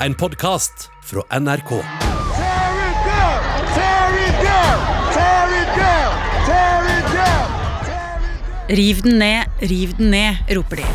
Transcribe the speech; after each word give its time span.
en 0.00 0.14
podkast 0.14 0.90
fra 1.04 1.38
NRK. 1.40 1.68
Tear 1.68 1.80
it 2.88 2.98
down! 3.06 3.42
Tear 3.74 4.28
it 4.28 4.44
down! 4.44 4.80
Tear 5.12 5.62
it 5.62 5.76
down! 5.76 6.12
Tear 6.46 6.98
it 6.98 7.14
down! 7.14 8.76
Riv 8.76 9.02
den 9.02 9.18
ned, 9.18 9.44
riv 9.58 9.96
den 9.96 10.10
ned, 10.10 10.36
roper 10.48 10.76
de. 10.76 10.86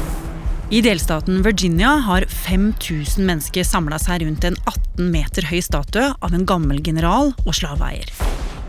I 0.69 0.81
delstaten 0.81 1.41
Virginia 1.41 1.89
har 2.05 2.25
5000 2.25 3.25
mennesker 3.25 3.65
samla 3.67 3.99
seg 3.99 4.21
rundt 4.23 4.45
en 4.47 4.55
18 4.63 5.09
meter 5.11 5.49
høy 5.49 5.59
statue 5.65 6.13
av 6.13 6.35
en 6.37 6.45
gammel 6.47 6.79
general 6.85 7.33
og 7.43 7.53
slaveeier. 7.57 8.13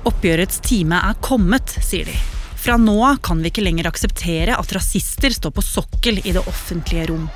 Oppgjørets 0.09 0.59
time 0.65 0.99
er 0.99 1.21
kommet, 1.23 1.77
sier 1.85 2.09
de. 2.09 2.17
Fra 2.63 2.79
nå 2.79 2.97
av 3.05 3.21
kan 3.23 3.43
vi 3.43 3.53
ikke 3.53 3.63
lenger 3.67 3.91
akseptere 3.91 4.57
at 4.59 4.75
rasister 4.75 5.35
står 5.35 5.55
på 5.55 5.67
sokkel 5.67 6.23
i 6.25 6.35
det 6.35 6.43
offentlige 6.49 7.11
rom. 7.13 7.29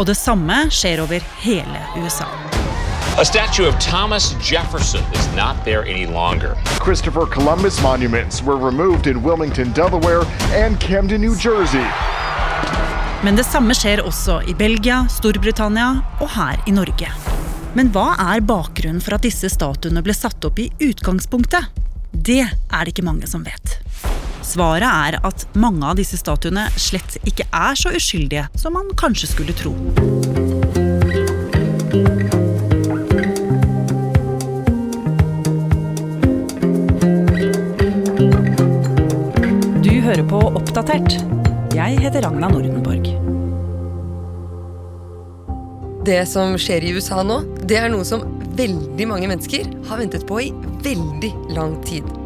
Og 0.00 0.06
det 0.08 0.16
samme 0.16 0.54
skjer 0.72 1.02
over 1.02 1.20
hele 1.42 1.80
USA. 2.00 2.28
A 3.20 3.24
statue 3.24 3.66
of 3.68 3.74
Thomas 3.78 4.32
Jefferson 4.40 5.04
is 5.12 5.26
not 5.36 5.64
there 5.64 5.84
any 5.84 6.06
longer. 6.06 6.54
Christopher 6.80 7.26
Columbus 7.26 7.82
monuments 7.82 8.42
were 8.42 8.56
removed 8.56 9.06
in 9.06 9.22
Wilmington, 9.22 9.72
Delaware 9.72 10.24
and 10.54 10.80
Camden, 10.80 11.20
New 11.20 11.34
Jersey. 11.36 11.84
Men 13.24 13.36
det 13.36 13.44
samme 13.44 13.76
skjer 13.76 14.00
også 14.00 14.38
i 14.48 14.54
Belgia, 14.56 15.02
Storbritannia 15.12 15.90
og 16.20 16.32
her 16.32 16.62
i 16.64 16.72
Norge. 16.72 17.12
Men 17.76 17.92
hva 17.92 18.14
er 18.32 18.40
bakgrunnen 18.40 19.04
for 19.04 19.18
at 19.18 19.26
disse 19.28 19.52
statuene 19.52 20.00
ble 20.02 20.16
satt 20.16 20.48
opp 20.48 20.64
i 20.64 20.70
utgangspunktet? 20.80 21.68
Det 22.12 22.40
er 22.46 22.80
det 22.80 22.94
ikke 22.94 23.04
mange 23.04 23.28
som 23.28 23.44
vet. 23.44 23.76
Svaret 24.42 24.86
er 24.88 25.18
at 25.26 25.44
mange 25.58 25.84
av 25.86 25.98
disse 26.00 26.18
statuene 26.20 26.66
slett 26.80 27.18
ikke 27.28 27.44
er 27.52 27.76
så 27.78 27.92
uskyldige 27.94 28.46
som 28.58 28.74
man 28.76 28.88
kanskje 28.98 29.28
skulle 29.30 29.54
tro. 29.56 29.74
Du 39.80 39.92
hører 40.04 40.24
på 40.28 40.40
Oppdatert. 40.50 41.20
Jeg 41.76 42.00
heter 42.02 42.24
Ragna 42.26 42.48
Nordenborg. 42.50 43.12
Det 46.06 46.22
som 46.26 46.56
skjer 46.58 46.86
i 46.88 46.94
USA 46.96 47.20
nå, 47.22 47.42
det 47.68 47.76
er 47.78 47.92
noe 47.92 48.06
som 48.08 48.24
veldig 48.56 49.06
mange 49.06 49.28
mennesker 49.30 49.68
har 49.86 50.00
ventet 50.00 50.26
på 50.26 50.40
i 50.48 50.50
veldig 50.82 51.30
lang 51.54 51.76
tid. 51.86 52.19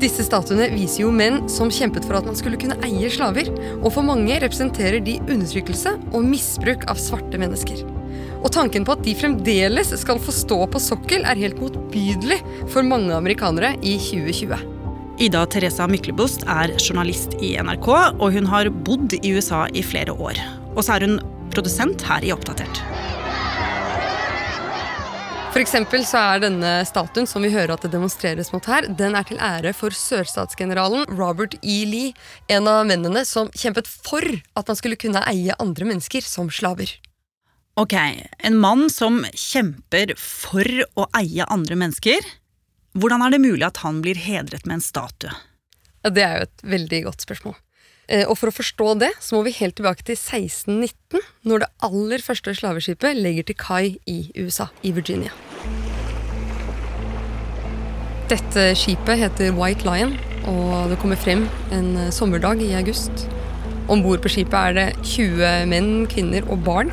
Disse 0.00 0.24
statuene 0.24 0.70
viser 0.72 1.02
jo 1.02 1.10
menn 1.12 1.42
som 1.52 1.68
kjempet 1.68 2.06
for 2.08 2.16
at 2.16 2.24
man 2.24 2.36
skulle 2.38 2.56
kunne 2.60 2.78
eie 2.86 3.10
slaver. 3.12 3.50
Og 3.82 3.90
for 3.92 4.06
mange 4.06 4.38
representerer 4.40 5.02
de 5.04 5.18
undertrykkelse 5.26 5.92
og 6.14 6.24
misbruk 6.24 6.86
av 6.88 7.00
svarte 7.00 7.40
mennesker. 7.40 7.82
Og 8.40 8.48
tanken 8.54 8.86
på 8.88 8.94
at 8.96 9.04
de 9.04 9.12
fremdeles 9.18 9.92
skal 10.00 10.20
få 10.22 10.32
stå 10.32 10.62
på 10.72 10.80
sokkel, 10.80 11.26
er 11.28 11.40
helt 11.42 11.60
motbydelig 11.60 12.40
for 12.72 12.86
mange 12.86 13.12
amerikanere 13.12 13.74
i 13.84 13.98
2020. 14.00 14.56
Ida 15.20 15.44
Teresa 15.52 15.84
Myklebost 15.90 16.46
er 16.48 16.72
journalist 16.80 17.36
i 17.44 17.52
NRK, 17.60 17.90
og 18.16 18.30
hun 18.32 18.48
har 18.48 18.72
bodd 18.88 19.18
i 19.20 19.34
USA 19.36 19.66
i 19.76 19.84
flere 19.84 20.16
år. 20.16 20.40
Og 20.72 20.80
så 20.86 20.96
er 20.96 21.04
hun 21.04 21.20
produsent 21.52 22.00
her 22.08 22.24
i 22.24 22.32
Oppdatert. 22.32 22.80
For 25.60 25.66
eksempel 25.68 26.06
så 26.08 26.16
er 26.16 26.38
denne 26.40 26.68
statuen 26.88 27.26
som 27.28 27.44
vi 27.44 27.50
hører 27.52 27.74
at 27.74 27.82
det 27.84 27.90
demonstreres 27.92 28.48
mot 28.48 28.64
her, 28.64 28.86
den 28.96 29.12
er 29.12 29.26
til 29.28 29.36
ære 29.44 29.74
for 29.76 29.92
sørstatsgeneralen 29.92 31.02
Robert 31.18 31.58
E. 31.60 31.74
Lee, 31.84 32.14
en 32.48 32.64
av 32.64 32.86
mennene 32.88 33.26
som 33.28 33.50
kjempet 33.52 33.84
for 33.84 34.24
at 34.24 34.72
man 34.72 34.78
skulle 34.78 34.96
kunne 34.96 35.20
eie 35.28 35.52
andre 35.60 35.90
mennesker 35.90 36.24
som 36.24 36.48
slaver. 36.48 36.94
Ok, 37.76 37.92
en 37.92 38.56
mann 38.56 38.86
som 38.88 39.20
kjemper 39.36 40.14
for 40.16 40.64
å 40.96 41.10
eie 41.20 41.44
andre 41.52 41.76
mennesker. 41.76 42.24
Hvordan 42.96 43.26
er 43.26 43.36
det 43.36 43.44
mulig 43.44 43.68
at 43.68 43.84
han 43.84 44.00
blir 44.00 44.16
hedret 44.16 44.64
med 44.64 44.78
en 44.78 44.86
statue? 44.88 45.36
Ja, 46.00 46.08
Det 46.08 46.24
er 46.24 46.38
jo 46.38 46.48
et 46.48 46.68
veldig 46.72 47.02
godt 47.10 47.28
spørsmål. 47.28 47.60
Eh, 48.10 48.26
Og 48.26 48.34
for 48.38 48.50
å 48.50 48.54
forstå 48.54 48.98
det, 48.98 49.12
så 49.22 49.36
må 49.36 49.44
vi 49.46 49.54
helt 49.60 49.76
tilbake 49.78 50.02
til 50.02 50.18
1619, 50.18 51.22
når 51.46 51.62
det 51.62 51.68
aller 51.86 52.24
første 52.24 52.54
slaveskipet 52.58 53.14
legger 53.14 53.46
til 53.46 53.58
kai 53.60 53.98
i 54.10 54.18
USA, 54.34 54.66
i 54.82 54.90
Virginia. 54.90 55.30
Dette 58.30 58.72
skipet 58.78 59.18
heter 59.18 59.54
White 59.54 59.86
Lion, 59.86 60.16
og 60.50 60.90
det 60.90 60.98
kommer 61.02 61.18
frem 61.18 61.46
en 61.74 61.94
eh, 61.96 62.10
sommerdag 62.14 62.62
i 62.66 62.74
august. 62.78 63.28
Om 63.90 64.02
bord 64.02 64.22
på 64.22 64.30
skipet 64.30 64.58
er 64.58 64.74
det 64.74 64.88
20 65.06 65.70
menn, 65.70 65.94
kvinner 66.10 66.46
og 66.50 66.62
barn 66.66 66.92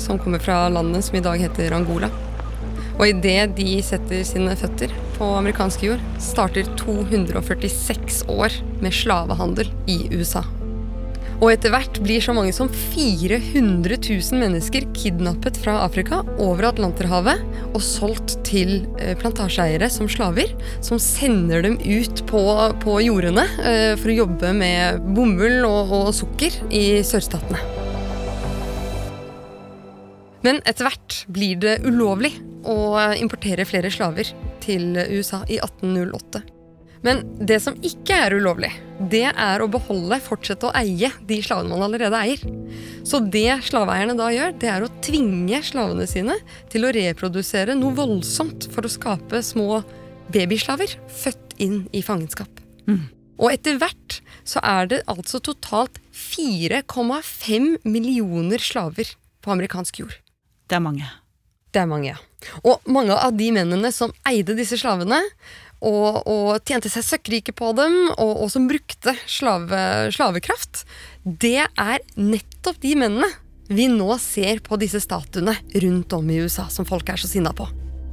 som 0.00 0.18
kommer 0.20 0.40
fra 0.40 0.66
landet 0.72 1.04
som 1.04 1.16
i 1.16 1.24
dag 1.24 1.40
heter 1.40 1.76
Angola. 1.76 2.08
Og 3.00 3.08
idet 3.08 3.54
de 3.56 3.78
setter 3.80 4.20
sine 4.28 4.52
føtter 4.60 4.92
på 5.16 5.24
amerikansk 5.38 5.86
jord, 5.86 6.02
starter 6.20 6.68
246 6.76 8.26
år 8.28 8.56
med 8.84 8.92
slavehandel 8.92 9.70
i 9.88 10.02
USA. 10.12 10.44
Og 11.40 11.48
etter 11.54 11.72
hvert 11.72 11.96
blir 12.04 12.20
så 12.20 12.34
mange 12.36 12.52
som 12.52 12.68
400 12.68 13.96
000 13.96 14.42
mennesker 14.42 14.84
kidnappet 14.92 15.56
fra 15.62 15.78
Afrika 15.86 16.20
over 16.36 16.68
Atlanterhavet 16.68 17.40
og 17.70 17.80
solgt 17.80 18.36
til 18.44 18.82
eh, 19.00 19.16
plantasjeeiere 19.16 19.88
som 19.88 20.10
slaver, 20.12 20.52
som 20.84 21.00
sender 21.00 21.64
dem 21.64 21.80
ut 21.80 22.26
på, 22.28 22.44
på 22.84 23.00
jordene 23.06 23.48
eh, 23.64 23.94
for 23.96 24.12
å 24.12 24.20
jobbe 24.26 24.52
med 24.60 25.00
bomull 25.16 25.62
og, 25.64 25.96
og 26.02 26.16
sukker 26.20 26.60
i 26.68 27.00
sørstatene. 27.08 27.79
Men 30.46 30.62
etter 30.64 30.86
hvert 30.86 31.18
blir 31.28 31.58
det 31.60 31.80
ulovlig 31.84 32.32
å 32.68 32.96
importere 33.20 33.66
flere 33.68 33.90
slaver 33.92 34.32
til 34.64 34.96
USA 34.96 35.42
i 35.48 35.60
1808. 35.60 36.42
Men 37.04 37.22
det 37.48 37.56
som 37.64 37.76
ikke 37.84 38.16
er 38.26 38.34
ulovlig, 38.36 38.70
det 39.12 39.24
er 39.30 39.62
å 39.64 39.68
beholde, 39.72 40.18
fortsette 40.20 40.68
å 40.68 40.72
eie 40.76 41.08
de 41.28 41.38
slavene 41.44 41.72
man 41.72 41.86
allerede 41.86 42.18
eier. 42.18 42.42
Så 43.08 43.22
det 43.24 43.62
slaveeierne 43.70 44.18
da 44.18 44.28
gjør, 44.34 44.52
det 44.60 44.68
er 44.68 44.84
å 44.84 44.92
tvinge 45.04 45.62
slavene 45.64 46.04
sine 46.08 46.36
til 46.72 46.84
å 46.84 46.92
reprodusere 46.92 47.76
noe 47.78 47.96
voldsomt 47.96 48.68
for 48.74 48.84
å 48.84 48.92
skape 48.92 49.40
små 49.44 49.80
babyslaver 50.30 50.98
født 51.22 51.56
inn 51.60 51.82
i 51.96 52.04
fangenskap. 52.04 52.60
Og 53.40 53.48
etter 53.54 53.80
hvert 53.80 54.20
så 54.44 54.60
er 54.60 54.90
det 54.92 55.04
altså 55.08 55.40
totalt 55.40 55.96
4,5 56.12 57.78
millioner 57.88 58.60
slaver 58.60 59.14
på 59.40 59.54
amerikansk 59.54 60.02
jord. 60.02 60.18
Det 60.70 60.78
er 60.78 60.84
mange. 60.84 61.08
Det 61.74 61.82
er 61.82 61.90
mange, 61.90 62.12
ja. 62.12 62.54
Og 62.62 62.86
mange 62.90 63.14
av 63.14 63.34
de 63.36 63.50
mennene 63.54 63.90
som 63.94 64.14
eide 64.26 64.54
disse 64.58 64.78
slavene, 64.80 65.18
og, 65.80 66.26
og 66.28 66.48
tjente 66.68 66.90
seg 66.92 67.06
søkkrike 67.06 67.54
på 67.56 67.72
dem, 67.76 67.94
og, 68.12 68.32
og 68.44 68.50
som 68.52 68.68
brukte 68.70 69.14
slave, 69.26 70.10
slavekraft, 70.14 70.84
det 71.24 71.64
er 71.66 72.02
nettopp 72.20 72.80
de 72.84 72.96
mennene 73.00 73.30
vi 73.70 73.86
nå 73.90 74.10
ser 74.18 74.58
på 74.66 74.78
disse 74.82 74.98
statuene 75.02 75.54
rundt 75.82 76.12
om 76.16 76.30
i 76.30 76.40
USA, 76.42 76.66
som 76.70 76.86
folk 76.86 77.10
er 77.10 77.20
så 77.22 77.30
sinna 77.30 77.52
på. 77.54 77.68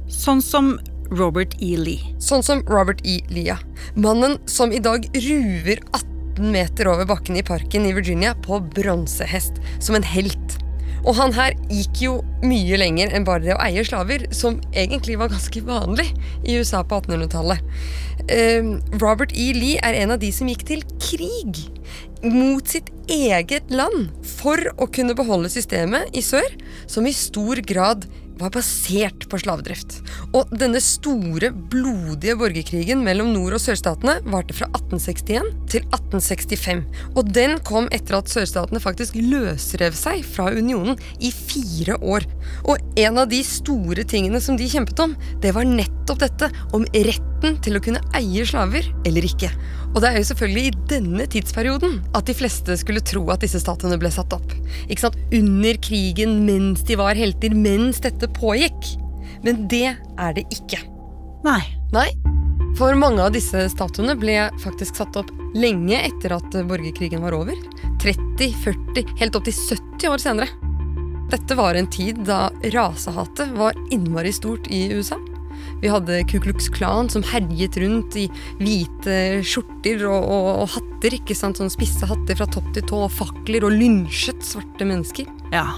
Sånn 0.08 0.42
som 0.42 0.76
Robert 1.10 1.56
E. 1.58 1.72
Lee. 1.80 2.14
Sånn 2.22 2.44
som 2.46 2.62
Robert 2.70 3.02
E. 3.02 3.18
Lee, 3.32 3.48
ja. 3.50 3.58
Mannen 3.98 4.38
som 4.48 4.72
i 4.72 4.80
dag 4.82 5.08
ruver 5.14 5.82
18 5.90 6.52
meter 6.54 6.90
over 6.92 7.08
bakken 7.10 7.40
i 7.40 7.44
parken 7.44 7.88
i 7.88 7.94
Virginia 7.96 8.36
på 8.46 8.60
bronsehest, 8.74 9.58
som 9.82 9.98
en 9.98 10.06
helt. 10.06 10.58
Og 11.08 11.16
han 11.16 11.32
her 11.32 11.54
gikk 11.72 12.02
jo 12.04 12.16
mye 12.44 12.76
lenger 12.80 13.14
enn 13.16 13.24
bare 13.24 13.40
det 13.46 13.54
å 13.54 13.62
eie 13.64 13.84
slaver, 13.86 14.26
som 14.36 14.58
egentlig 14.76 15.16
var 15.20 15.32
ganske 15.32 15.62
vanlig 15.64 16.10
i 16.44 16.58
USA 16.60 16.82
på 16.84 17.00
1800-tallet. 17.00 17.64
Eh, 18.28 18.74
Robert 19.00 19.32
E. 19.32 19.48
Lee 19.56 19.80
er 19.80 19.96
en 20.02 20.12
av 20.12 20.20
de 20.20 20.28
som 20.34 20.50
gikk 20.50 20.66
til 20.68 20.84
krig 21.00 21.64
mot 22.20 22.66
sitt 22.68 22.90
eget 23.08 23.70
land 23.72 24.10
for 24.26 24.60
å 24.76 24.88
kunne 24.92 25.16
beholde 25.16 25.48
systemet 25.52 26.12
i 26.12 26.24
sør, 26.24 26.48
som 26.90 27.06
i 27.08 27.14
stor 27.16 27.62
grad 27.64 28.04
var 28.40 28.52
basert 28.54 29.26
på 29.30 29.40
slavedrift. 29.42 29.98
Og 30.36 30.50
denne 30.58 30.80
store, 30.82 31.50
blodige 31.52 32.36
borgerkrigen 32.38 33.02
mellom 33.04 33.32
nord- 33.34 33.56
og 33.58 33.62
sørstatene 33.62 34.18
varte 34.28 34.56
fra 34.56 34.68
1861 34.72 35.52
til 35.72 35.86
1865. 35.90 36.84
Og 37.16 37.32
den 37.34 37.58
kom 37.66 37.88
etter 37.94 38.18
at 38.18 38.32
sørstatene 38.32 38.82
faktisk 38.82 39.18
løsrev 39.18 39.96
seg 39.98 40.24
fra 40.26 40.50
unionen 40.54 40.98
i 41.20 41.32
fire 41.34 41.98
år. 42.00 42.26
Og 42.68 42.82
en 42.98 43.22
av 43.24 43.30
de 43.30 43.42
store 43.46 44.06
tingene 44.08 44.42
som 44.42 44.58
de 44.58 44.68
kjempet 44.70 45.02
om, 45.04 45.16
det 45.42 45.54
var 45.56 45.68
nettopp 45.68 46.22
dette, 46.24 46.52
om 46.76 46.86
retten 47.38 47.58
til 47.62 47.78
å 47.78 47.82
kunne 47.82 48.02
eie 48.16 48.44
slaver 48.46 48.86
eller 49.06 49.24
ikke. 49.24 49.50
Og 49.94 50.02
det 50.02 50.10
er 50.10 50.18
jo 50.18 50.28
selvfølgelig 50.28 50.64
i 50.66 50.76
denne 50.90 51.26
tidsperioden 51.30 52.00
at 52.14 52.26
de 52.26 52.34
fleste 52.36 52.76
skulle 52.76 53.00
tro 53.00 53.24
at 53.30 53.40
disse 53.40 53.60
statene 53.60 53.98
ble 53.98 54.10
satt 54.10 54.32
opp. 54.32 54.52
Ikke 54.88 55.06
sant? 55.06 55.18
Under 55.32 55.78
krigen, 55.80 56.44
mens 56.46 56.82
de 56.84 56.96
var 56.98 57.16
helter, 57.16 57.54
mens 57.54 58.00
dette 58.00 58.28
pågikk. 58.36 58.96
Men 59.44 59.66
det 59.70 59.94
er 59.94 60.34
det 60.34 60.46
ikke. 60.52 60.82
Nei. 61.44 61.62
Nei. 61.92 62.10
For 62.76 62.94
mange 62.94 63.22
av 63.24 63.32
disse 63.32 63.64
statuene 63.72 64.14
ble 64.18 64.50
faktisk 64.62 64.98
satt 64.98 65.16
opp 65.18 65.30
lenge 65.56 65.96
etter 65.96 66.34
at 66.36 66.58
borgerkrigen 66.68 67.24
var 67.24 67.34
over. 67.38 67.56
30, 68.02 68.52
40, 68.64 69.14
helt 69.22 69.38
opp 69.38 69.46
til 69.48 69.56
70 69.56 70.10
år 70.12 70.22
senere. 70.22 70.50
Dette 71.28 71.56
var 71.58 71.76
en 71.76 71.88
tid 71.92 72.22
da 72.28 72.46
rasehatet 72.72 73.50
var 73.56 73.76
innmari 73.92 74.32
stort 74.32 74.68
i 74.72 74.86
USA. 74.94 75.18
Vi 75.82 75.90
hadde 75.92 76.22
Ku 76.30 76.38
Klux 76.42 76.68
Klan 76.74 77.10
som 77.12 77.22
herjet 77.22 77.76
rundt 77.78 78.16
i 78.18 78.26
hvite 78.58 79.18
skjorter 79.46 80.02
og, 80.08 80.24
og, 80.24 80.48
og 80.64 80.72
hatter. 80.74 81.18
ikke 81.20 81.36
sant? 81.38 81.60
Sånn 81.60 81.70
spisse 81.72 82.08
hatter 82.08 82.38
fra 82.38 82.48
topp 82.50 82.72
til 82.74 82.86
tå, 82.88 83.04
og 83.06 83.14
fakler, 83.14 83.66
og 83.68 83.76
lynsjet 83.78 84.42
svarte 84.46 84.88
mennesker. 84.88 85.28
Ja, 85.54 85.68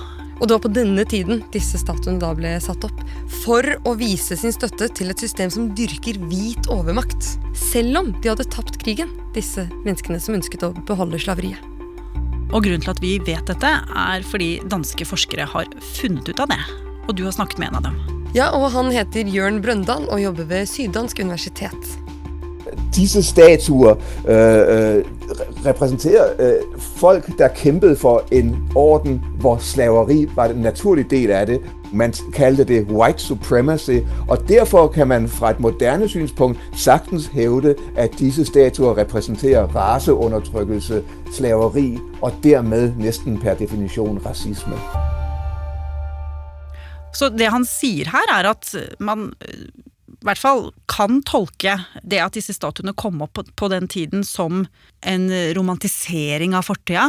Og 0.40 0.48
det 0.48 0.56
var 0.56 0.62
på 0.64 0.72
denne 0.72 1.04
tiden 1.04 1.42
disse 1.52 1.76
statuene 1.76 2.20
da 2.22 2.30
ble 2.36 2.54
satt 2.64 2.86
opp. 2.88 3.02
For 3.42 3.66
å 3.84 3.92
vise 4.00 4.38
sin 4.40 4.54
støtte 4.56 4.88
til 4.96 5.12
et 5.12 5.20
system 5.20 5.52
som 5.52 5.68
dyrker 5.76 6.16
hvit 6.30 6.70
overmakt. 6.72 7.34
Selv 7.52 8.00
om 8.00 8.14
de 8.22 8.32
hadde 8.32 8.48
tapt 8.48 8.80
krigen, 8.80 9.12
disse 9.36 9.66
menneskene 9.84 10.20
som 10.22 10.38
ønsket 10.38 10.64
å 10.64 10.72
beholde 10.88 11.20
slaveriet. 11.20 11.60
Og 12.50 12.64
grunnen 12.64 12.82
til 12.82 12.94
at 12.94 13.02
vi 13.04 13.12
vet 13.22 13.52
dette, 13.52 13.68
er 13.68 14.24
fordi 14.26 14.56
danske 14.64 15.06
forskere 15.06 15.44
har 15.52 15.68
funnet 15.92 16.32
ut 16.32 16.40
av 16.40 16.50
det. 16.50 16.62
Og 17.06 17.14
du 17.20 17.26
har 17.28 17.36
snakket 17.36 17.60
med 17.60 17.70
en 17.70 17.78
av 17.82 17.90
dem. 17.90 18.19
Ja, 18.34 18.48
og 18.48 18.70
han 18.70 18.92
heter 18.92 19.26
Jørn 19.26 19.62
Brøndal 19.62 20.08
og 20.08 20.22
jobber 20.22 20.44
ved 20.44 20.66
Syddansk 20.66 21.18
universitet. 21.20 21.98
Disse 22.94 23.22
statuer 23.22 23.90
øh, 24.28 25.04
representerer 25.66 26.24
øh, 26.38 26.54
folk, 26.80 27.38
der 27.38 27.48
kjempet 27.48 27.98
for 27.98 28.22
en 28.32 28.56
orden, 28.74 29.22
hvor 29.40 29.56
slaveri 29.56 30.28
var 30.36 30.44
en 30.44 30.56
naturlig 30.56 31.10
del 31.10 31.30
av 31.30 31.46
det. 31.46 31.60
Man 31.92 32.14
kalte 32.32 32.64
det 32.64 32.86
white 32.90 33.18
supremacy, 33.18 33.98
og 34.28 34.48
derfor 34.48 34.88
kan 34.88 35.08
man 35.08 35.28
fra 35.28 35.50
et 35.50 35.60
moderne 35.60 36.08
synspunkt 36.08 36.58
sagtens 36.76 37.26
hevde 37.26 37.74
at 37.96 38.10
disse 38.18 38.44
statuer 38.44 38.98
representerer 38.98 39.66
raseundertrykkelse, 39.66 41.02
slaveri 41.32 41.98
og 42.22 42.32
dermed 42.42 42.92
nesten 42.98 43.38
per 43.38 43.54
definisjon 43.54 44.20
racisme. 44.26 44.74
Så 47.16 47.30
det 47.34 47.50
han 47.52 47.66
sier 47.68 48.10
her, 48.12 48.32
er 48.32 48.50
at 48.52 48.70
man 49.02 49.30
i 50.20 50.26
hvert 50.26 50.40
fall 50.40 50.66
kan 50.90 51.22
tolke 51.24 51.78
det 52.04 52.20
at 52.20 52.36
disse 52.36 52.52
statuene 52.52 52.92
kom 52.92 53.22
opp 53.24 53.38
på, 53.38 53.44
på 53.56 53.68
den 53.72 53.88
tiden 53.88 54.24
som 54.26 54.66
en 55.00 55.28
romantisering 55.56 56.52
av 56.58 56.68
fortida. 56.68 57.06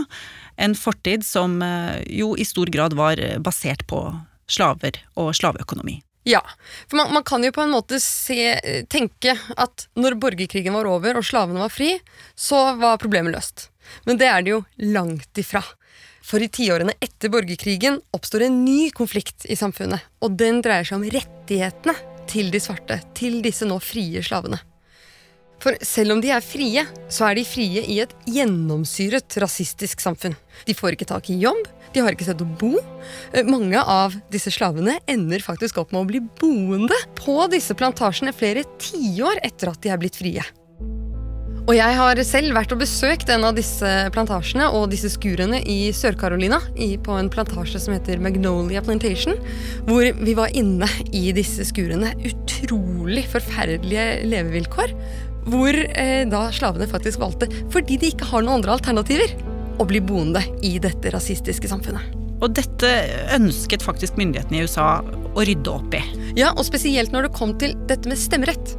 En 0.56 0.78
fortid 0.80 1.26
som 1.28 1.60
eh, 1.66 2.00
jo 2.08 2.34
i 2.40 2.48
stor 2.48 2.72
grad 2.72 2.96
var 2.96 3.20
basert 3.44 3.84
på 3.92 4.06
slaver 4.52 5.02
og 5.20 5.36
slaveøkonomi. 5.36 6.00
Ja, 6.24 6.42
for 6.88 6.96
man, 6.96 7.14
man 7.14 7.24
kan 7.24 7.44
jo 7.44 7.52
på 7.52 7.64
en 7.64 7.74
måte 7.74 7.98
se, 8.00 8.54
tenke 8.94 9.34
at 9.58 9.88
når 9.98 10.20
borgerkrigen 10.22 10.76
var 10.78 10.90
over 10.90 11.18
og 11.18 11.26
slavene 11.26 11.64
var 11.64 11.74
fri, 11.74 11.96
så 12.38 12.76
var 12.78 13.02
problemet 13.02 13.34
løst. 13.34 13.70
Men 14.06 14.20
det 14.22 14.30
er 14.30 14.46
det 14.46 14.54
jo 14.54 14.62
langt 14.94 15.42
ifra. 15.42 15.64
For 16.32 16.40
i 16.40 16.48
tiårene 16.48 16.94
etter 17.04 17.28
borgerkrigen 17.28 17.98
oppstår 18.16 18.46
en 18.46 18.62
ny 18.64 18.90
konflikt 18.96 19.44
i 19.52 19.58
samfunnet. 19.60 20.00
Og 20.24 20.38
den 20.40 20.62
dreier 20.64 20.88
seg 20.88 21.02
om 21.02 21.10
rettighetene 21.12 21.96
til 22.32 22.54
de 22.54 22.62
svarte, 22.64 23.02
til 23.18 23.42
disse 23.44 23.68
nå 23.68 23.76
frie 23.84 24.22
slavene. 24.24 24.62
For 25.62 25.76
selv 25.86 26.16
om 26.16 26.22
de 26.24 26.32
er 26.34 26.42
frie, 26.42 26.86
så 27.12 27.28
er 27.28 27.36
de 27.38 27.44
frie 27.46 27.84
i 27.84 28.00
et 28.02 28.14
gjennomsyret 28.32 29.36
rasistisk 29.44 30.02
samfunn. 30.02 30.38
De 30.66 30.74
får 30.74 30.96
ikke 30.96 31.10
tak 31.12 31.28
i 31.30 31.38
jobb, 31.44 31.68
de 31.92 32.02
har 32.02 32.16
ikke 32.16 32.26
sted 32.26 32.42
å 32.42 32.48
bo. 32.64 32.72
Eh, 33.36 33.44
Mange 33.46 33.84
av 33.84 34.16
disse 34.32 34.54
slavene 34.56 34.98
ender 35.12 35.44
faktisk 35.44 35.84
opp 35.84 35.92
med 35.92 36.02
å 36.02 36.10
bli 36.14 36.24
boende 36.40 36.98
på 37.20 37.36
disse 37.52 37.76
plantasjene 37.78 38.34
flere 38.34 38.64
tiår 38.82 39.44
etter 39.44 39.76
at 39.76 39.84
de 39.84 39.92
er 39.92 40.02
blitt 40.02 40.18
frie. 40.18 40.48
Og 41.70 41.76
jeg 41.78 41.94
har 41.94 42.20
selv 42.26 42.56
vært 42.58 42.72
og 42.74 42.80
besøkt 42.82 43.30
en 43.30 43.46
av 43.46 43.54
disse 43.58 43.90
plantasjene 44.16 44.66
og 44.74 44.90
disse 44.92 45.12
skurene 45.14 45.60
i 45.70 45.92
Sør-Carolina, 45.94 46.58
på 47.06 47.18
en 47.18 47.30
plantasje 47.32 47.84
som 47.84 47.94
heter 47.94 48.22
Magnolia 48.24 48.82
Plantation, 48.82 49.38
hvor 49.86 50.08
vi 50.10 50.36
var 50.38 50.56
inne 50.58 50.90
i 51.14 51.28
disse 51.38 51.68
skurene. 51.70 52.16
Utrolig 52.26 53.28
forferdelige 53.30 54.26
levevilkår. 54.32 54.96
Hvor 55.52 55.74
eh, 55.74 56.26
da 56.30 56.48
slavene 56.54 56.90
faktisk 56.90 57.22
valgte, 57.22 57.50
fordi 57.74 57.98
de 58.02 58.12
ikke 58.14 58.30
har 58.34 58.44
noen 58.46 58.60
andre 58.60 58.76
alternativer, 58.78 59.38
å 59.82 59.88
bli 59.90 60.02
boende 60.04 60.44
i 60.66 60.76
dette 60.82 61.14
rasistiske 61.14 61.70
samfunnet. 61.70 62.18
Og 62.42 62.54
dette 62.58 62.90
ønsket 63.38 63.86
faktisk 63.86 64.18
myndighetene 64.18 64.60
i 64.60 64.66
USA 64.66 65.00
å 65.06 65.46
rydde 65.46 65.74
opp 65.74 65.94
i. 65.98 66.02
Ja, 66.38 66.52
og 66.56 66.66
spesielt 66.68 67.14
når 67.14 67.28
det 67.28 67.36
kom 67.38 67.54
til 67.62 67.78
dette 67.90 68.10
med 68.10 68.20
stemmerett. 68.20 68.74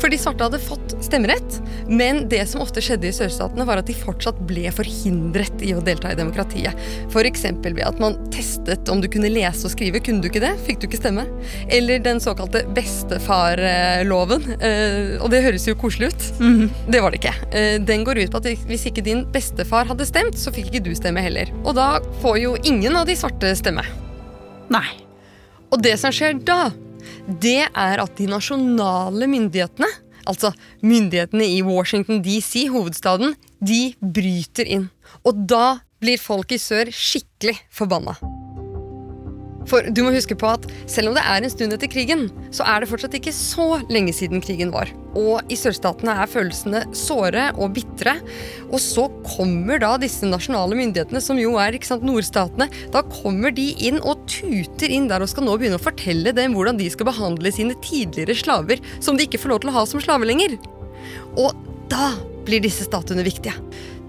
For 0.00 0.08
de 0.12 0.18
svarte 0.20 0.44
hadde 0.46 0.58
fått 0.62 0.94
stemmerett, 1.04 1.58
men 1.88 2.24
det 2.32 2.42
som 2.50 2.62
ofte 2.64 2.82
skjedde 2.84 3.08
i 3.08 3.14
sørstatene, 3.14 3.64
var 3.68 3.80
at 3.80 3.88
de 3.88 3.94
fortsatt 3.96 4.38
ble 4.48 4.66
forhindret 4.74 5.62
i 5.64 5.72
å 5.76 5.82
delta 5.84 6.12
i 6.12 6.18
demokratiet. 6.18 6.76
F.eks. 7.10 7.44
ved 7.64 7.82
at 7.86 8.00
man 8.02 8.16
testet 8.34 8.88
om 8.92 9.00
du 9.02 9.08
kunne 9.12 9.30
lese 9.32 9.66
og 9.68 9.72
skrive. 9.74 10.00
Kunne 10.04 10.20
du 10.24 10.28
ikke 10.30 10.42
det, 10.44 10.54
fikk 10.66 10.80
du 10.82 10.88
ikke 10.88 11.00
stemme. 11.02 11.26
Eller 11.72 12.00
den 12.04 12.20
såkalte 12.24 12.64
bestefarloven. 12.76 14.44
Eh, 14.60 15.22
Og 15.22 15.30
det 15.32 15.42
høres 15.44 15.66
jo 15.68 15.74
koselig 15.78 16.12
ut. 16.12 16.26
Det 16.90 17.00
var 17.02 17.10
det 17.14 17.20
ikke. 17.22 17.34
Eh, 17.52 17.78
Den 17.84 18.04
går 18.04 18.18
ut 18.24 18.30
på 18.34 18.40
at 18.42 18.48
hvis 18.68 18.86
ikke 18.90 19.04
din 19.04 19.24
bestefar 19.32 19.86
hadde 19.88 20.06
stemt, 20.08 20.36
så 20.38 20.52
fikk 20.54 20.70
ikke 20.72 20.84
du 20.88 20.94
stemme 20.94 21.20
heller. 21.24 21.50
Og 21.64 21.74
da 21.76 21.98
får 22.22 22.38
jo 22.42 22.56
ingen 22.64 22.96
av 22.96 23.06
de 23.06 23.16
svarte 23.16 23.54
stemme. 23.56 23.84
Nei. 24.72 24.86
Og 25.72 25.80
det 25.82 25.96
som 26.00 26.12
skjer 26.14 26.38
da, 26.44 26.70
det 27.28 27.66
er 27.68 28.02
at 28.02 28.16
de 28.18 28.28
nasjonale 28.30 29.28
myndighetene, 29.30 29.88
altså 30.28 30.52
myndighetene 30.84 31.46
i 31.56 31.60
Washington 31.66 32.22
DC, 32.24 32.66
hovedstaden, 32.72 33.34
de 33.64 33.94
bryter 34.00 34.68
inn. 34.68 34.88
Og 35.24 35.44
da 35.48 35.80
blir 36.02 36.20
folk 36.20 36.52
i 36.52 36.60
sør 36.60 36.90
skikkelig 36.92 37.56
forbanna. 37.72 38.16
For 39.68 39.86
du 39.88 40.02
må 40.04 40.12
huske 40.12 40.36
på 40.36 40.50
at 40.50 40.66
selv 40.90 41.10
om 41.10 41.16
det 41.16 41.24
er 41.24 41.40
en 41.40 41.52
stund 41.52 41.72
etter 41.76 41.88
krigen, 41.88 42.28
så 42.52 42.66
er 42.68 42.82
det 42.82 42.90
fortsatt 42.90 43.16
ikke 43.16 43.32
så 43.32 43.78
lenge 43.88 44.12
siden 44.16 44.44
krigen 44.44 44.74
var. 44.74 44.92
Og 45.18 45.52
i 45.52 45.58
sørstatene 45.58 46.16
er 46.22 46.30
følelsene 46.30 46.82
såre 46.96 47.48
og 47.54 47.74
bitre. 47.76 48.16
Og 48.70 48.80
så 48.82 49.06
kommer 49.26 49.80
da 49.82 49.94
disse 50.00 50.26
nasjonale 50.28 50.76
myndighetene, 50.78 51.22
som 51.22 51.38
jo 51.40 51.56
er 51.62 51.78
sant, 51.86 52.04
nordstatene, 52.06 52.68
da 52.94 53.04
kommer 53.10 53.54
de 53.54 53.70
inn 53.88 54.00
og 54.02 54.26
tuter 54.30 54.90
inn 54.90 55.08
der 55.10 55.24
og 55.24 55.30
skal 55.30 55.46
nå 55.46 55.56
begynne 55.60 55.78
å 55.80 55.84
fortelle 55.84 56.34
dem 56.36 56.56
hvordan 56.56 56.78
de 56.80 56.90
skal 56.92 57.08
behandle 57.10 57.52
sine 57.54 57.76
tidligere 57.84 58.36
slaver, 58.38 58.82
som 59.04 59.18
de 59.18 59.28
ikke 59.28 59.42
får 59.42 59.54
lov 59.54 59.64
til 59.64 59.72
å 59.72 59.78
ha 59.78 59.88
som 59.88 60.02
slaver 60.02 60.30
lenger. 60.30 60.58
Og 61.38 61.52
da 61.92 62.12
blir 62.44 62.62
disse 62.64 62.86
statuene 62.86 63.24
viktige. 63.26 63.54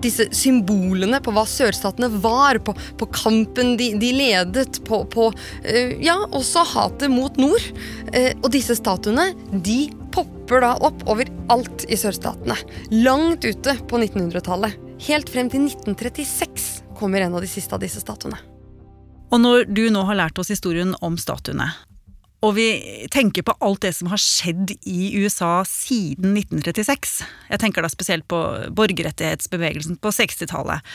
Disse 0.04 0.28
symbolene 0.36 1.22
på 1.24 1.32
hva 1.34 1.46
sørstatene 1.50 2.10
var, 2.22 2.60
på, 2.66 2.76
på 3.00 3.08
kampen 3.16 3.76
de, 3.80 3.94
de 4.00 4.12
ledet, 4.16 4.82
på, 4.88 5.02
på 5.12 5.30
uh, 5.32 5.94
ja, 6.04 6.18
også 6.36 6.66
hatet 6.76 7.14
mot 7.14 7.40
nord. 7.42 7.64
Uh, 8.12 8.32
og 8.42 8.52
disse 8.54 8.78
statuene 8.78 9.32
de 9.52 9.86
popper 10.16 10.64
da 10.64 10.74
opp 10.86 11.04
overalt 11.12 11.86
i 11.92 11.98
sørstatene. 12.00 12.56
Langt 13.04 13.46
ute 13.46 13.76
på 13.90 14.00
1900-tallet. 14.00 14.78
Helt 15.10 15.32
frem 15.32 15.50
til 15.52 15.68
1936 15.68 16.70
kommer 16.96 17.26
en 17.26 17.36
av 17.36 17.44
de 17.44 17.50
siste 17.52 17.76
av 17.76 17.84
disse 17.84 18.00
statuene. 18.04 18.40
Og 19.34 19.42
når 19.42 19.66
du 19.68 19.90
nå 19.92 20.06
har 20.08 20.20
lært 20.22 20.40
oss 20.40 20.54
historien 20.54 20.94
om 21.04 21.18
statuene, 21.20 21.68
og 22.46 22.54
vi 22.60 22.68
tenker 23.12 23.46
på 23.46 23.56
alt 23.64 23.82
det 23.86 23.96
som 23.98 24.10
har 24.12 24.22
skjedd 24.22 24.76
i 24.86 25.16
USA 25.18 25.64
siden 25.66 26.36
1936 26.38 27.24
Jeg 27.50 27.62
tenker 27.62 27.82
da 27.82 27.90
spesielt 27.90 28.28
på 28.30 28.38
borgerrettighetsbevegelsen 28.76 29.98
på 29.98 30.12
60-tallet, 30.14 30.86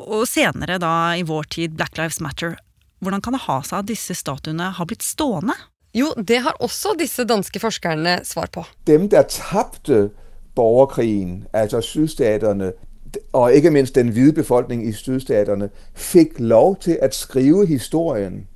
og 0.00 0.24
senere 0.30 0.78
da 0.80 1.12
i 1.18 1.26
vår 1.26 1.50
tid 1.52 1.76
Black 1.76 2.00
Lives 2.00 2.20
Matter. 2.24 2.56
Hvordan 3.04 3.20
kan 3.24 3.36
det 3.36 3.44
ha 3.44 3.58
seg 3.66 3.82
at 3.82 3.90
disse 3.90 4.16
statuene 4.16 4.70
har 4.76 4.88
blitt 4.88 5.04
stående? 5.04 5.56
Jo, 5.94 6.12
det 6.28 6.38
har 6.38 6.56
også 6.60 6.94
disse 6.98 7.24
danske 7.24 7.60
forskerne 7.60 8.20
svar 8.24 8.48
på. 8.52 8.64
dem, 8.86 9.08
der 9.08 9.22
tapte 9.22 10.10
borgerkrigen, 10.54 11.44
altså 11.52 11.80
sydstaterne, 11.80 12.72
og 13.32 13.52
ikke 13.52 13.70
minst 13.70 13.94
den 13.94 14.08
hvide 14.08 14.32
befolkningen 14.32 14.88
i 14.88 14.92
sydstaterne, 14.92 15.70
fikk 15.94 16.38
lov 16.38 16.76
til 16.80 16.98
å 17.02 17.08
skrive 17.10 17.66
historien. 17.66 18.46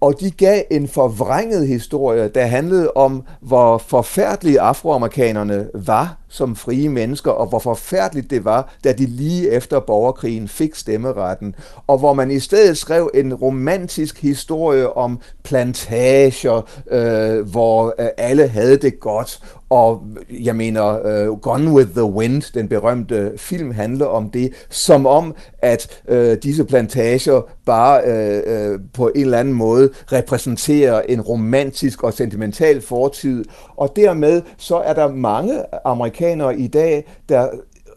Og 0.00 0.20
de 0.20 0.30
gav 0.30 0.62
en 0.70 0.88
forvrænget 0.88 1.66
historie, 1.66 2.28
der 2.28 2.46
handlede 2.46 2.92
om, 2.94 3.22
hvor 3.40 3.78
forfærdelige 3.78 4.60
afroamerikanerne 4.60 5.68
var 5.74 6.16
som 6.28 6.56
frie 6.56 6.88
mennesker, 6.88 7.30
og 7.30 7.46
hvor 7.46 7.58
forfærdeligt 7.58 8.30
det 8.30 8.44
var, 8.44 8.74
da 8.84 8.92
de 8.92 9.06
lige 9.06 9.50
efter 9.50 9.80
borgerkrigen 9.80 10.48
fik 10.48 10.74
stemmeretten. 10.74 11.54
Og 11.86 11.98
hvor 11.98 12.12
man 12.12 12.30
i 12.30 12.38
stedet 12.38 12.78
skrev 12.78 13.10
en 13.14 13.34
romantisk 13.34 14.22
historie 14.22 14.96
om 14.96 15.20
plantager, 15.42 16.62
øh, 16.90 17.50
hvor 17.50 17.94
øh, 17.98 18.08
alle 18.18 18.48
havde 18.48 18.76
det 18.76 19.00
godt. 19.00 19.40
Og 19.70 20.02
jeg 20.30 20.56
mener, 20.56 21.28
uh, 21.28 21.40
Gone 21.40 21.72
with 21.72 21.90
the 21.90 22.04
Wind, 22.04 22.54
den 22.54 22.68
berømte 22.68 23.32
film, 23.36 23.70
handler 23.70 24.06
om 24.06 24.30
det, 24.30 24.52
som 24.70 25.06
om, 25.06 25.34
at 25.58 26.02
uh, 26.12 26.32
disse 26.42 26.64
plantager 26.64 27.42
bare 27.66 28.02
uh, 28.06 28.72
øh, 28.72 28.80
på 28.94 29.08
en 29.14 29.20
eller 29.20 29.38
anden 29.38 29.54
måde 29.54 29.90
repræsenterer 30.12 31.02
en 31.02 31.20
romantisk 31.20 32.02
og 32.02 32.12
sentimental 32.12 32.80
fortid. 32.80 33.44
Og 33.76 33.96
dermed 33.96 34.42
så 34.56 34.76
er 34.76 34.92
der 34.92 35.08
mange 35.08 35.62
amerikanere 35.84 36.58
i 36.58 36.66
dag, 36.66 37.06
der 37.28 37.48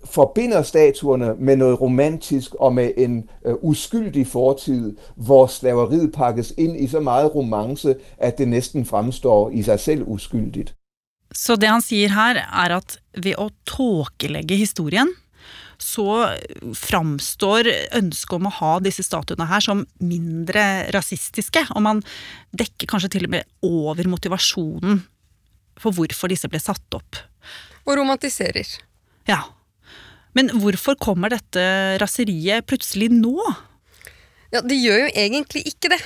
forbinder 0.05 0.61
statuerne 0.61 1.35
med 1.39 1.55
noget 1.55 1.81
romantisk 1.81 2.55
og 2.55 2.73
med 2.73 2.91
en 2.97 3.29
uh, 3.45 3.53
uskyldig 3.61 4.27
fortid, 4.27 4.95
hvor 5.15 5.47
slaveriet 5.47 6.11
pakkes 6.11 6.53
inn 6.57 6.75
i 6.75 6.87
så 6.87 6.99
meget 6.99 7.35
romance, 7.35 7.95
at 8.17 8.37
det 8.37 8.47
nesten 8.47 8.85
fremstår 8.85 9.49
i 9.49 9.61
seg 9.61 9.79
selv 9.79 10.03
uskyldigt. 10.07 10.75
Så 11.33 11.57
det 11.57 11.71
han 11.71 11.83
sier 11.83 12.13
her, 12.13 12.39
er 12.45 12.77
at 12.77 12.97
ved 13.17 13.37
å 13.41 13.49
tåkelegge 13.69 14.57
historien, 14.59 15.09
så 15.81 16.05
framstår 16.77 17.67
ønsket 17.97 18.35
om 18.37 18.47
å 18.47 18.53
ha 18.59 18.73
disse 18.83 19.03
statuene 19.03 19.47
her 19.49 19.63
som 19.65 19.83
mindre 19.99 20.91
rasistiske. 20.95 21.65
Og 21.75 21.83
man 21.83 22.03
dekker 22.55 22.89
kanskje 22.89 23.15
til 23.17 23.27
og 23.27 23.33
med 23.35 23.49
over 23.67 24.07
motivasjonen 24.11 25.01
for 25.81 25.95
hvorfor 25.97 26.31
disse 26.31 26.47
ble 26.51 26.61
satt 26.61 26.95
opp. 26.95 27.19
Og 27.83 27.97
romantiserer. 27.99 28.69
Ja. 29.27 29.41
Men 30.37 30.53
hvorfor 30.61 30.97
kommer 31.01 31.33
dette 31.33 31.63
raseriet 32.01 32.67
plutselig 32.69 33.09
nå? 33.13 33.35
Ja, 34.53 34.61
Det 34.61 34.77
gjør 34.77 35.07
jo 35.07 35.13
egentlig 35.17 35.65
ikke 35.73 35.91
det. 35.95 36.01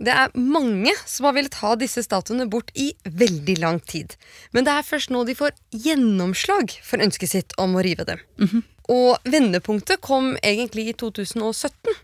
Det 0.00 0.12
er 0.16 0.32
mange 0.32 0.92
som 1.04 1.26
har 1.28 1.34
villet 1.36 1.58
ha 1.60 1.74
disse 1.76 2.02
statuene 2.06 2.46
bort 2.48 2.70
i 2.72 2.90
veldig 3.04 3.58
lang 3.60 3.80
tid. 3.84 4.14
Men 4.56 4.64
det 4.64 4.72
er 4.72 4.86
først 4.86 5.12
nå 5.12 5.26
de 5.28 5.36
får 5.36 5.52
gjennomslag 5.76 6.72
for 6.86 7.04
ønsket 7.04 7.34
sitt 7.34 7.56
om 7.60 7.76
å 7.76 7.84
rive 7.84 8.06
dem. 8.08 8.22
Mm 8.40 8.48
-hmm. 8.48 8.62
Og 8.90 9.18
vendepunktet 9.24 10.00
kom 10.00 10.36
egentlig 10.42 10.88
i 10.88 10.92
2017. 10.92 11.94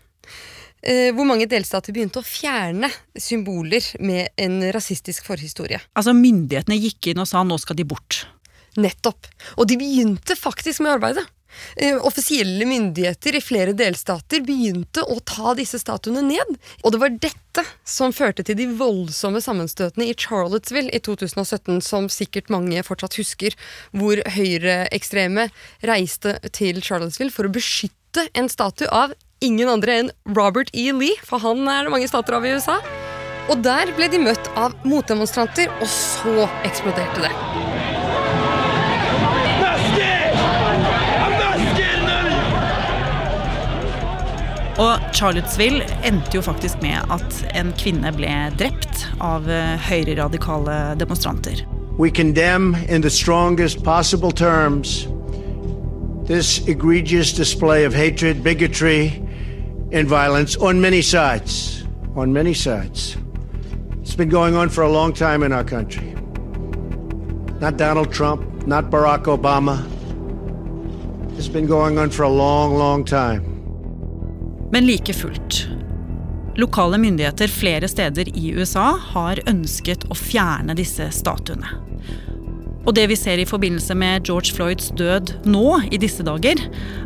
Eh, 0.81 1.09
hvor 1.15 1.25
mange 1.25 1.47
delstater 1.49 1.91
begynte 1.93 2.21
å 2.21 2.25
fjerne 2.25 2.89
symboler 3.17 3.81
med 3.99 4.29
en 4.37 4.61
rasistisk 4.71 5.25
forhistorie. 5.25 5.79
Altså 5.97 6.13
Myndighetene 6.13 6.77
gikk 6.77 7.07
inn 7.07 7.19
og 7.19 7.27
sa 7.27 7.43
nå 7.43 7.57
skal 7.57 7.75
de 7.75 7.83
bort. 7.83 8.27
Nettopp. 8.77 9.27
Og 9.57 9.67
de 9.67 9.77
begynte 9.77 10.35
faktisk 10.37 10.79
med 10.85 10.91
arbeidet. 10.91 11.25
Eh, 11.75 11.97
offisielle 12.05 12.65
myndigheter 12.65 13.37
i 13.37 13.43
flere 13.43 13.73
delstater 13.77 14.43
begynte 14.45 15.03
å 15.05 15.19
ta 15.25 15.53
disse 15.57 15.79
statuene 15.81 16.23
ned. 16.25 16.57
Og 16.83 16.93
det 16.93 17.01
var 17.01 17.13
dette 17.13 17.65
som 17.87 18.13
førte 18.15 18.45
til 18.47 18.57
de 18.59 18.67
voldsomme 18.79 19.41
sammenstøtene 19.43 20.09
i 20.09 20.17
Charlottesville 20.17 20.93
i 20.93 21.01
2017, 21.03 21.81
som 21.85 22.09
sikkert 22.11 22.51
mange 22.53 22.83
fortsatt 22.85 23.17
husker, 23.19 23.55
hvor 23.93 24.21
høyreekstreme 24.37 25.49
reiste 25.87 26.37
til 26.55 26.81
Charlottesville 26.83 27.33
for 27.33 27.47
å 27.47 27.53
beskytte 27.53 28.27
en 28.37 28.49
statue 28.49 28.89
av 28.93 29.13
ingen 29.45 29.69
andre 29.69 29.99
enn 30.01 30.11
Robert 30.37 30.71
E. 30.73 30.89
Lee, 30.93 31.17
for 31.25 31.41
han 31.43 31.67
er 31.69 31.85
det 31.85 31.93
mange 31.93 32.09
stater 32.09 32.37
av 32.37 32.45
i 32.47 32.55
USA. 32.57 32.79
Og 33.47 33.61
der 33.63 33.93
ble 33.95 34.09
de 34.11 34.19
møtt 34.19 34.51
av 34.59 34.75
motdemonstranter, 34.87 35.71
og 35.79 35.87
så 35.91 36.49
eksploderte 36.67 37.27
det. 37.27 37.66
Og 44.77 44.99
Charlottesville 45.13 45.85
endte 46.05 46.35
jo 46.35 46.41
faktisk 46.45 46.81
med 46.81 47.01
at 47.13 47.39
en 47.57 47.73
kvinne 47.79 48.11
ble 48.13 48.33
drept 48.59 49.07
av 49.19 49.49
eh, 49.49 49.73
høyreradikale 49.81 50.95
demonstranter. 50.99 51.63
We 51.97 52.11
condemn 52.11 52.75
in 52.89 53.01
the 53.01 53.09
strongest 53.09 53.83
possible 53.83 54.31
terms 54.31 55.07
this 56.27 56.67
egregious 56.67 57.33
display 57.33 57.85
of 57.85 57.93
hatred, 57.93 58.43
bigotry, 58.43 59.23
and 59.91 60.07
violence 60.07 60.57
on 60.57 60.79
many 60.81 61.01
sides. 61.01 61.85
On 62.15 62.33
many 62.33 62.53
sides. 62.53 63.17
It's 64.01 64.15
been 64.15 64.29
going 64.29 64.55
on 64.55 64.69
for 64.69 64.83
a 64.83 64.89
long 64.89 65.13
time 65.13 65.41
in 65.41 65.53
our 65.53 65.63
country. 65.63 66.13
Not 67.59 67.77
Donald 67.77 68.11
Trump, 68.11 68.67
not 68.67 68.91
Barack 68.91 69.23
Obama. 69.23 69.85
It's 71.37 71.47
been 71.47 71.65
going 71.65 71.97
on 71.97 72.09
for 72.09 72.23
a 72.23 72.29
long, 72.29 72.75
long 72.75 73.05
time. 73.05 73.56
Men 74.71 74.87
like 74.87 75.13
fullt. 75.13 75.67
Lokale 76.57 76.97
myndigheter 76.97 77.47
flere 77.47 77.87
steder 77.87 78.29
i 78.37 78.49
USA 78.57 78.95
har 79.13 79.39
ønsket 79.47 80.07
å 80.09 80.17
fjerne 80.17 80.75
disse 80.77 81.05
statuene. 81.13 81.69
Og 82.87 82.95
det 82.95 83.05
vi 83.11 83.17
ser 83.19 83.39
i 83.39 83.47
forbindelse 83.47 83.95
med 83.99 84.27
George 84.27 84.55
Floyds 84.55 84.89
død 84.95 85.33
nå, 85.47 85.65
i 85.91 85.99
disse 85.99 86.23
dager, 86.23 86.59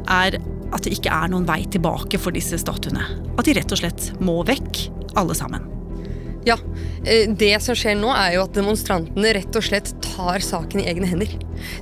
er 0.07 0.37
at 0.71 0.85
det 0.85 0.93
ikke 0.95 1.11
er 1.11 1.31
noen 1.33 1.47
vei 1.49 1.63
tilbake 1.73 2.21
for 2.21 2.33
disse 2.33 2.59
statuene. 2.61 3.03
At 3.35 3.47
de 3.47 3.57
rett 3.57 3.73
og 3.73 3.81
slett 3.81 4.11
må 4.23 4.39
vekk, 4.47 4.85
alle 5.19 5.35
sammen. 5.35 5.67
Ja, 6.47 6.57
eh, 7.05 7.27
Det 7.29 7.61
som 7.61 7.75
skjer 7.75 7.97
nå, 7.99 8.09
er 8.13 8.37
jo 8.37 8.45
at 8.45 8.55
demonstrantene 8.55 9.33
rett 9.37 9.55
og 9.55 9.65
slett 9.65 9.91
tar 10.11 10.43
saken 10.43 10.83
i 10.83 10.87
egne 10.91 11.07
hender. 11.09 11.33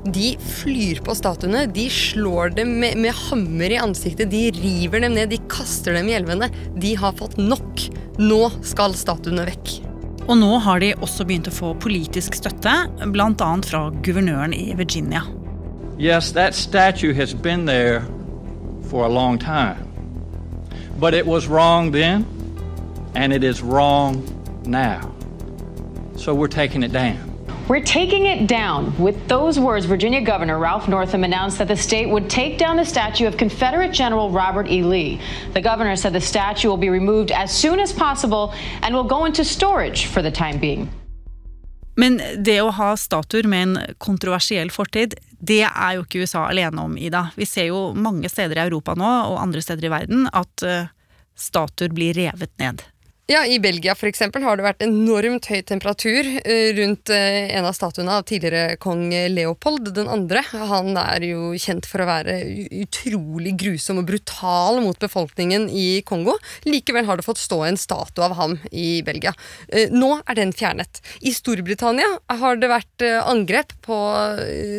De 0.05 0.31
flyr 0.59 1.01
på 1.05 1.15
statuene, 1.17 1.65
de 1.73 1.87
slår 1.93 2.55
dem 2.57 2.75
med, 2.81 2.97
med 3.01 3.15
hammer 3.27 3.75
i 3.75 3.81
ansiktet, 3.81 4.31
de 4.31 4.47
river 4.55 5.03
dem 5.03 5.17
ned, 5.17 5.33
de 5.33 5.41
kaster 5.51 5.97
dem 5.97 6.09
i 6.11 6.15
elvene. 6.17 6.49
De 6.79 6.95
har 6.99 7.17
fått 7.19 7.37
nok. 7.41 7.89
Nå 8.19 8.41
skal 8.67 8.95
statuene 8.97 9.47
vekk. 9.49 9.75
Og 10.29 10.37
nå 10.37 10.49
har 10.61 10.81
de 10.83 10.93
også 11.01 11.25
begynt 11.25 11.49
å 11.49 11.53
få 11.55 11.73
politisk 11.81 12.35
støtte, 12.37 12.73
bl.a. 13.09 13.51
fra 13.65 13.87
guvernøren 14.05 14.53
i 14.53 14.75
Virginia. 14.77 15.23
Yes, 15.97 16.31
that 16.33 16.53
statue 16.53 17.13
has 17.13 17.33
been 17.33 17.65
there 17.65 18.05
for 18.89 19.05
a 19.05 19.09
long 19.09 19.39
time. 19.39 19.85
But 20.99 21.13
it 21.13 21.25
was 21.25 21.47
wrong 21.47 21.91
then, 21.91 22.25
and 23.15 23.33
it 23.33 23.43
is 23.43 23.61
wrong 23.61 24.21
now. 24.65 25.11
So 26.15 26.35
we're 26.35 26.47
taking 26.47 26.83
it 26.83 26.91
down. 26.91 27.28
We're 27.69 27.85
taking 27.85 28.25
it 28.25 28.47
down. 28.47 28.97
With 28.97 29.27
those 29.27 29.59
words, 29.59 29.85
Virginia 29.85 30.21
Governor 30.21 30.57
Ralph 30.57 30.87
Northam 30.87 31.23
announced 31.23 31.59
that 31.59 31.67
the 31.67 31.75
state 31.77 32.09
would 32.09 32.27
take 32.27 32.57
down 32.57 32.77
the 32.77 32.85
statue 32.85 33.27
of 33.27 33.37
Confederate 33.37 33.91
General 33.93 34.31
Robert 34.31 34.67
E. 34.67 34.81
Lee. 34.81 35.21
The 35.53 35.61
governor 35.61 35.95
said 35.95 36.13
the 36.13 36.19
statue 36.19 36.67
will 36.67 36.81
be 36.81 36.89
removed 36.89 37.29
as 37.29 37.51
soon 37.51 37.79
as 37.79 37.93
possible 37.93 38.55
and 38.81 38.95
will 38.95 39.03
go 39.03 39.25
into 39.25 39.45
storage 39.45 40.07
for 40.07 40.23
the 40.23 40.31
time 40.31 40.57
being. 40.57 40.89
Men 41.95 42.17
det 42.41 42.57
å 42.63 42.71
ha 42.73 42.95
statuer 42.97 43.45
med 43.45 43.67
en 43.67 43.95
kontroversiell 44.01 44.71
fortid, 44.73 45.13
det 45.37 45.61
er 45.67 45.97
jo 45.99 46.07
ikke 46.07 46.23
USA 46.25 46.47
alene 46.49 46.81
om, 46.81 46.97
Ida. 46.97 47.27
Vi 47.37 47.45
ser 47.45 47.69
jo 47.69 47.91
mange 47.93 48.33
steder 48.33 48.57
i 48.57 48.65
Europa 48.65 48.97
nå, 48.97 49.09
og 49.29 49.43
andre 49.43 49.61
steder 49.61 49.85
i 49.85 49.93
verden, 49.93 50.25
at 50.33 50.65
uh, 50.65 50.89
statuer 51.37 51.93
blir 51.93 52.17
revet 52.17 52.55
ned. 52.57 52.81
Ja, 53.29 53.43
I 53.45 53.59
Belgia 53.59 53.93
for 53.93 54.09
eksempel, 54.09 54.41
har 54.41 54.57
det 54.57 54.63
vært 54.65 54.81
enormt 54.81 55.45
høy 55.51 55.59
temperatur 55.69 56.25
eh, 56.41 56.71
rundt 56.73 57.11
eh, 57.13 57.51
en 57.53 57.67
av 57.69 57.75
statuene 57.77 58.15
av 58.17 58.23
tidligere 58.25 58.79
kong 58.81 59.03
Leopold 59.29 59.91
den 59.93 60.07
andre. 60.09 60.41
Han 60.49 60.97
er 60.97 61.27
jo 61.27 61.51
kjent 61.53 61.85
for 61.85 62.01
å 62.01 62.07
være 62.09 62.39
utrolig 62.81 63.53
grusom 63.61 63.99
og 64.01 64.07
brutal 64.09 64.81
mot 64.81 64.97
befolkningen 64.97 65.67
i 65.69 66.01
Kongo. 66.09 66.39
Likevel 66.65 67.05
har 67.05 67.21
det 67.21 67.27
fått 67.27 67.43
stå 67.43 67.59
en 67.67 67.77
statue 67.77 68.25
av 68.25 68.33
ham 68.39 68.55
i 68.73 69.03
Belgia. 69.05 69.35
Eh, 69.67 69.93
nå 69.93 70.09
er 70.23 70.39
den 70.41 70.49
fjernet. 70.49 70.97
I 71.21 71.35
Storbritannia 71.37 72.09
har 72.41 72.57
det 72.57 72.71
vært 72.73 73.05
angrep 73.19 73.77
på 73.85 73.99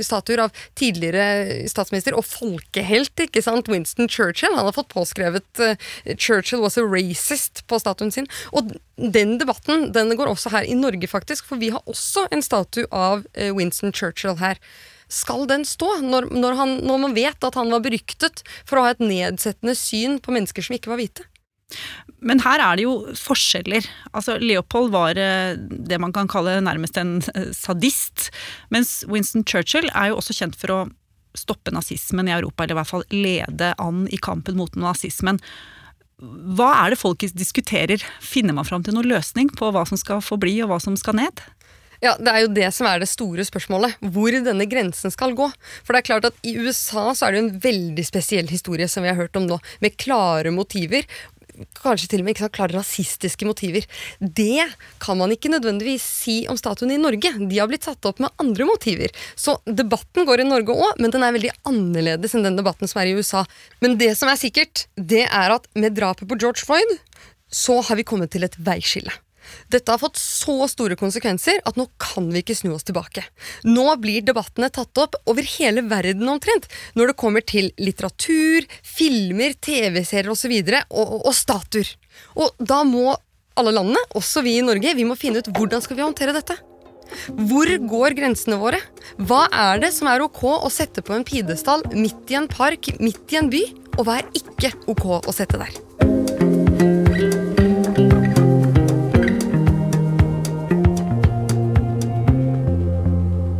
statuer 0.02 0.42
av 0.48 0.66
tidligere 0.74 1.68
statsminister 1.70 2.18
og 2.18 2.26
folkehelt, 2.26 3.14
ikke 3.28 3.46
sant, 3.46 3.70
Winston 3.70 4.10
Churchill. 4.10 4.58
Han 4.58 4.66
har 4.66 4.74
fått 4.74 4.90
påskrevet 4.90 5.64
'Churchill 6.18 6.66
was 6.66 6.80
a 6.80 6.82
racist' 6.82 7.62
på 7.70 7.78
statuen 7.78 8.10
sin. 8.10 8.26
Og 8.56 8.72
den 8.96 9.36
debatten 9.40 9.88
den 9.94 10.14
går 10.18 10.32
også 10.32 10.52
her 10.54 10.68
i 10.68 10.76
Norge, 10.78 11.08
faktisk, 11.10 11.48
for 11.48 11.60
vi 11.60 11.72
har 11.74 11.84
også 11.90 12.26
en 12.32 12.44
statue 12.44 12.88
av 12.90 13.26
eh, 13.34 13.52
Winston 13.56 13.94
Churchill 13.96 14.38
her. 14.40 14.60
Skal 15.10 15.48
den 15.50 15.64
stå, 15.66 15.96
når, 16.06 16.30
når, 16.30 16.56
han, 16.58 16.76
når 16.86 17.02
man 17.06 17.16
vet 17.16 17.46
at 17.46 17.58
han 17.58 17.72
var 17.72 17.82
beryktet 17.82 18.44
for 18.62 18.78
å 18.78 18.86
ha 18.86 18.94
et 18.94 19.02
nedsettende 19.02 19.74
syn 19.78 20.20
på 20.22 20.34
mennesker 20.36 20.64
som 20.64 20.76
ikke 20.78 20.92
var 20.92 21.02
hvite? 21.02 21.26
Men 22.20 22.42
her 22.44 22.60
er 22.62 22.76
det 22.76 22.84
jo 22.84 22.94
forskjeller. 23.16 23.86
Altså, 24.12 24.36
Leopold 24.42 24.90
var 24.92 25.18
eh, 25.18 25.56
det 25.56 26.00
man 26.02 26.14
kan 26.14 26.30
kalle 26.30 26.58
nærmest 26.62 26.98
en 27.00 27.18
eh, 27.34 27.50
sadist. 27.56 28.28
Mens 28.74 29.00
Winston 29.08 29.46
Churchill 29.46 29.88
er 29.94 30.10
jo 30.10 30.20
også 30.20 30.36
kjent 30.36 30.58
for 30.60 30.74
å 30.74 30.80
stoppe 31.38 31.72
nazismen 31.74 32.28
i 32.28 32.34
Europa, 32.34 32.64
eller 32.64 32.74
i 32.74 32.80
hvert 32.80 32.90
fall 32.90 33.06
lede 33.14 33.74
an 33.78 34.06
i 34.10 34.18
kampen 34.20 34.58
mot 34.58 34.74
nazismen. 34.78 35.38
Hva 36.20 36.72
er 36.82 36.92
det 36.92 37.00
folk 37.00 37.24
diskuterer? 37.32 38.02
Finner 38.20 38.56
man 38.56 38.68
fram 38.68 38.84
til 38.84 38.96
noen 38.96 39.08
løsning 39.08 39.48
på 39.56 39.70
hva 39.72 39.86
som 39.88 40.00
skal 40.00 40.20
få 40.24 40.36
bli, 40.40 40.58
og 40.60 40.72
hva 40.72 40.80
som 40.82 40.98
skal 41.00 41.16
ned? 41.16 41.40
Ja, 42.00 42.14
Det 42.16 42.32
er 42.32 42.40
jo 42.44 42.52
det 42.56 42.68
som 42.72 42.88
er 42.88 43.00
det 43.00 43.10
store 43.10 43.44
spørsmålet. 43.44 43.96
Hvor 44.00 44.32
denne 44.32 44.66
grensen 44.68 45.12
skal 45.12 45.34
gå. 45.36 45.50
For 45.84 45.92
det 45.92 46.00
er 46.00 46.08
klart 46.08 46.28
at 46.30 46.38
I 46.44 46.56
USA 46.56 47.10
så 47.12 47.28
er 47.28 47.36
det 47.36 47.42
en 47.42 47.58
veldig 47.60 48.04
spesiell 48.08 48.48
historie 48.48 48.88
som 48.88 49.04
vi 49.04 49.12
har 49.12 49.20
hørt 49.20 49.36
om 49.36 49.48
nå, 49.48 49.60
med 49.84 49.98
klare 50.00 50.52
motiver 50.52 51.04
kanskje 51.78 52.10
til 52.10 52.22
og 52.22 52.26
med 52.26 52.34
ikke 52.34 52.46
så 52.46 52.52
klare 52.54 52.76
rasistiske 52.76 53.48
motiver. 53.48 53.86
Det 54.20 54.66
kan 55.02 55.18
man 55.20 55.32
ikke 55.34 55.52
nødvendigvis 55.52 56.04
si 56.04 56.36
om 56.50 56.58
statuen 56.60 56.94
i 56.94 57.00
Norge. 57.00 57.32
De 57.38 57.60
har 57.60 57.70
blitt 57.70 57.88
satt 57.88 58.06
opp 58.08 58.22
med 58.22 58.32
andre 58.42 58.68
motiver. 58.68 59.14
Så 59.38 59.58
debatten 59.66 60.28
går 60.28 60.44
i 60.44 60.48
Norge 60.48 60.74
òg, 60.74 61.00
men 61.00 61.14
den 61.14 61.24
er 61.26 61.36
veldig 61.36 61.54
annerledes 61.68 62.36
enn 62.36 62.46
den 62.48 62.60
debatten 62.60 62.90
som 62.90 63.02
er 63.02 63.10
i 63.10 63.16
USA. 63.18 63.44
Men 63.84 63.98
det 64.00 64.12
som 64.18 64.30
er 64.30 64.40
sikkert, 64.40 64.86
det 64.96 65.26
er 65.26 65.56
at 65.56 65.68
med 65.78 65.96
drapet 65.98 66.28
på 66.28 66.38
George 66.40 66.64
Floyd, 66.66 66.96
så 67.50 67.80
har 67.82 67.98
vi 67.98 68.06
kommet 68.06 68.30
til 68.32 68.46
et 68.46 68.56
veiskille. 68.62 69.12
Dette 69.72 69.92
har 69.92 70.00
fått 70.02 70.20
så 70.20 70.66
store 70.70 70.96
konsekvenser 71.00 71.62
at 71.66 71.78
nå 71.78 71.86
kan 72.00 72.28
vi 72.32 72.42
ikke 72.44 72.56
snu 72.58 72.72
oss 72.74 72.86
tilbake. 72.88 73.24
Nå 73.68 73.86
blir 74.02 74.24
debattene 74.26 74.70
tatt 74.72 75.02
opp 75.02 75.18
over 75.30 75.46
hele 75.56 75.84
verden 75.90 76.28
omtrent, 76.30 76.68
når 76.98 77.12
det 77.12 77.18
kommer 77.20 77.44
til 77.46 77.70
litteratur, 77.80 78.66
filmer, 78.86 79.56
TV-serier 79.58 80.30
osv. 80.32 80.56
Og, 80.60 81.04
og, 81.04 81.18
og 81.30 81.36
statuer. 81.36 81.94
Og 82.36 82.56
da 82.58 82.82
må 82.86 83.14
alle 83.60 83.74
landene, 83.74 84.00
også 84.16 84.44
vi 84.46 84.56
i 84.58 84.64
Norge, 84.64 84.96
vi 84.96 85.06
må 85.06 85.18
finne 85.18 85.42
ut 85.42 85.52
hvordan 85.56 85.82
skal 85.84 85.98
vi 85.98 86.06
håndtere 86.06 86.36
dette. 86.36 86.56
Hvor 87.50 87.70
går 87.90 88.14
grensene 88.18 88.58
våre? 88.60 88.78
Hva 89.18 89.44
er 89.50 89.82
det 89.82 89.92
som 89.96 90.10
er 90.10 90.22
ok 90.24 90.44
å 90.52 90.70
sette 90.72 91.02
på 91.04 91.16
en 91.16 91.26
pidestall 91.26 91.84
midt 91.96 92.30
i 92.30 92.38
en 92.38 92.50
park, 92.50 92.92
midt 93.02 93.34
i 93.34 93.40
en 93.42 93.52
by? 93.52 93.66
Og 93.98 94.04
hva 94.06 94.20
er 94.20 94.34
ikke 94.38 94.74
ok 94.90 95.06
å 95.18 95.34
sette 95.34 95.60
der? 95.60 95.89